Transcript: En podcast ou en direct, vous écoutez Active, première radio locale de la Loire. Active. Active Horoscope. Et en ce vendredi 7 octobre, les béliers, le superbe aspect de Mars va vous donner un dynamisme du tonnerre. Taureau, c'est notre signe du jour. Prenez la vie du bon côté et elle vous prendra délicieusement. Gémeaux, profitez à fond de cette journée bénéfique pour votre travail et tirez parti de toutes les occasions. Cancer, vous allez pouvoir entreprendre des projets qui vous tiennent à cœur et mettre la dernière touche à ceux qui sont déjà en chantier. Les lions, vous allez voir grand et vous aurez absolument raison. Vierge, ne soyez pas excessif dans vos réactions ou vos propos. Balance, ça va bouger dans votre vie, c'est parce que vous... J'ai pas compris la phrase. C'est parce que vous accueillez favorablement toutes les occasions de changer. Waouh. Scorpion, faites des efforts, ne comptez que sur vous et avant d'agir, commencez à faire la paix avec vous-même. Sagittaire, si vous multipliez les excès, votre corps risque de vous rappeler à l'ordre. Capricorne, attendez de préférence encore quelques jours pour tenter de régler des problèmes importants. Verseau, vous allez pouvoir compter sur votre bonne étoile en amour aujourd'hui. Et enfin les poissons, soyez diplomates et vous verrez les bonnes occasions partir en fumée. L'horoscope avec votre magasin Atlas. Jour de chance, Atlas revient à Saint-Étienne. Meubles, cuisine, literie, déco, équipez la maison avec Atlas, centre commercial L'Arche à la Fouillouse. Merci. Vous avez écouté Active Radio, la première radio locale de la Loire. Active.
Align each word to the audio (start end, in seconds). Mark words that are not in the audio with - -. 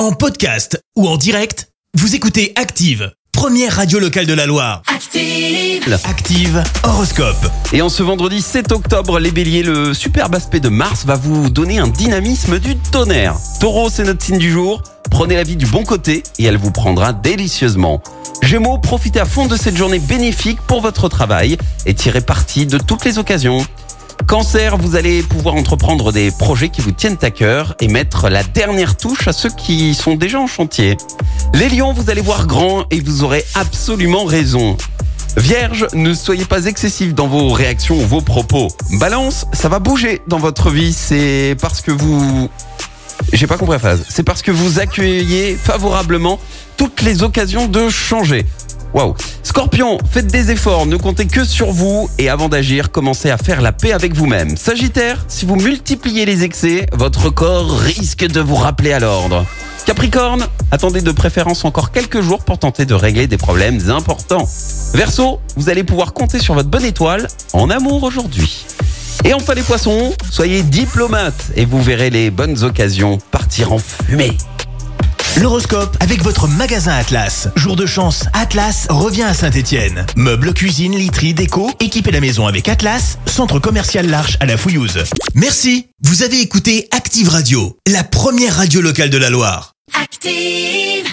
En 0.00 0.12
podcast 0.12 0.82
ou 0.96 1.06
en 1.06 1.18
direct, 1.18 1.68
vous 1.92 2.14
écoutez 2.14 2.54
Active, 2.56 3.12
première 3.32 3.76
radio 3.76 3.98
locale 3.98 4.24
de 4.24 4.32
la 4.32 4.46
Loire. 4.46 4.80
Active. 4.86 6.00
Active 6.08 6.64
Horoscope. 6.84 7.46
Et 7.74 7.82
en 7.82 7.90
ce 7.90 8.02
vendredi 8.02 8.40
7 8.40 8.72
octobre, 8.72 9.18
les 9.18 9.30
béliers, 9.30 9.62
le 9.62 9.92
superbe 9.92 10.34
aspect 10.34 10.60
de 10.60 10.70
Mars 10.70 11.04
va 11.04 11.16
vous 11.16 11.50
donner 11.50 11.80
un 11.80 11.88
dynamisme 11.88 12.58
du 12.58 12.78
tonnerre. 12.78 13.36
Taureau, 13.60 13.90
c'est 13.90 14.04
notre 14.04 14.24
signe 14.24 14.38
du 14.38 14.50
jour. 14.50 14.82
Prenez 15.10 15.36
la 15.36 15.42
vie 15.42 15.56
du 15.56 15.66
bon 15.66 15.84
côté 15.84 16.22
et 16.38 16.44
elle 16.44 16.56
vous 16.56 16.70
prendra 16.70 17.12
délicieusement. 17.12 18.02
Gémeaux, 18.40 18.78
profitez 18.78 19.20
à 19.20 19.26
fond 19.26 19.48
de 19.48 19.56
cette 19.58 19.76
journée 19.76 19.98
bénéfique 19.98 20.62
pour 20.62 20.80
votre 20.80 21.10
travail 21.10 21.58
et 21.84 21.92
tirez 21.92 22.22
parti 22.22 22.64
de 22.64 22.78
toutes 22.78 23.04
les 23.04 23.18
occasions. 23.18 23.66
Cancer, 24.30 24.76
vous 24.76 24.94
allez 24.94 25.24
pouvoir 25.24 25.56
entreprendre 25.56 26.12
des 26.12 26.30
projets 26.30 26.68
qui 26.68 26.82
vous 26.82 26.92
tiennent 26.92 27.18
à 27.22 27.32
cœur 27.32 27.74
et 27.80 27.88
mettre 27.88 28.28
la 28.28 28.44
dernière 28.44 28.96
touche 28.96 29.26
à 29.26 29.32
ceux 29.32 29.48
qui 29.50 29.92
sont 29.92 30.14
déjà 30.14 30.38
en 30.38 30.46
chantier. 30.46 30.96
Les 31.52 31.68
lions, 31.68 31.92
vous 31.92 32.10
allez 32.10 32.20
voir 32.20 32.46
grand 32.46 32.84
et 32.92 33.00
vous 33.00 33.24
aurez 33.24 33.44
absolument 33.56 34.24
raison. 34.24 34.76
Vierge, 35.36 35.88
ne 35.94 36.14
soyez 36.14 36.44
pas 36.44 36.66
excessif 36.66 37.12
dans 37.12 37.26
vos 37.26 37.48
réactions 37.48 37.96
ou 37.96 38.06
vos 38.06 38.20
propos. 38.20 38.68
Balance, 39.00 39.46
ça 39.52 39.68
va 39.68 39.80
bouger 39.80 40.22
dans 40.28 40.38
votre 40.38 40.70
vie, 40.70 40.92
c'est 40.92 41.56
parce 41.60 41.80
que 41.80 41.90
vous... 41.90 42.48
J'ai 43.32 43.48
pas 43.48 43.58
compris 43.58 43.74
la 43.74 43.80
phrase. 43.80 44.04
C'est 44.08 44.22
parce 44.22 44.42
que 44.42 44.52
vous 44.52 44.78
accueillez 44.78 45.56
favorablement 45.56 46.38
toutes 46.76 47.02
les 47.02 47.24
occasions 47.24 47.66
de 47.66 47.88
changer. 47.88 48.46
Waouh. 48.92 49.14
Scorpion, 49.42 49.98
faites 50.10 50.26
des 50.26 50.50
efforts, 50.50 50.86
ne 50.86 50.96
comptez 50.96 51.26
que 51.26 51.44
sur 51.44 51.70
vous 51.70 52.10
et 52.18 52.28
avant 52.28 52.48
d'agir, 52.48 52.90
commencez 52.90 53.30
à 53.30 53.36
faire 53.36 53.60
la 53.60 53.72
paix 53.72 53.92
avec 53.92 54.14
vous-même. 54.14 54.56
Sagittaire, 54.56 55.24
si 55.28 55.46
vous 55.46 55.56
multipliez 55.56 56.24
les 56.24 56.42
excès, 56.42 56.86
votre 56.92 57.30
corps 57.30 57.78
risque 57.78 58.26
de 58.26 58.40
vous 58.40 58.56
rappeler 58.56 58.92
à 58.92 58.98
l'ordre. 58.98 59.46
Capricorne, 59.86 60.46
attendez 60.70 61.00
de 61.02 61.10
préférence 61.12 61.64
encore 61.64 61.90
quelques 61.90 62.20
jours 62.20 62.44
pour 62.44 62.58
tenter 62.58 62.84
de 62.84 62.94
régler 62.94 63.26
des 63.26 63.38
problèmes 63.38 63.90
importants. 63.90 64.48
Verseau, 64.94 65.40
vous 65.56 65.68
allez 65.68 65.84
pouvoir 65.84 66.12
compter 66.12 66.38
sur 66.38 66.54
votre 66.54 66.68
bonne 66.68 66.84
étoile 66.84 67.28
en 67.52 67.70
amour 67.70 68.02
aujourd'hui. 68.02 68.66
Et 69.24 69.34
enfin 69.34 69.54
les 69.54 69.62
poissons, 69.62 70.12
soyez 70.30 70.62
diplomates 70.62 71.50
et 71.54 71.64
vous 71.64 71.82
verrez 71.82 72.10
les 72.10 72.30
bonnes 72.30 72.62
occasions 72.64 73.18
partir 73.30 73.72
en 73.72 73.78
fumée. 73.78 74.36
L'horoscope 75.36 75.96
avec 76.00 76.22
votre 76.22 76.48
magasin 76.48 76.92
Atlas. 76.92 77.48
Jour 77.54 77.76
de 77.76 77.86
chance, 77.86 78.24
Atlas 78.32 78.86
revient 78.90 79.22
à 79.22 79.32
Saint-Étienne. 79.32 80.04
Meubles, 80.16 80.52
cuisine, 80.52 80.96
literie, 80.96 81.34
déco, 81.34 81.70
équipez 81.78 82.10
la 82.10 82.20
maison 82.20 82.46
avec 82.46 82.68
Atlas, 82.68 83.18
centre 83.26 83.58
commercial 83.60 84.08
L'Arche 84.08 84.36
à 84.40 84.46
la 84.46 84.56
Fouillouse. 84.56 85.04
Merci. 85.34 85.86
Vous 86.02 86.22
avez 86.22 86.40
écouté 86.40 86.88
Active 86.90 87.28
Radio, 87.28 87.76
la 87.86 88.02
première 88.02 88.56
radio 88.56 88.80
locale 88.80 89.10
de 89.10 89.18
la 89.18 89.30
Loire. 89.30 89.72
Active. 89.94 91.06